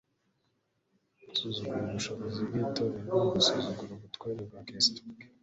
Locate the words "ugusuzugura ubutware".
3.27-4.41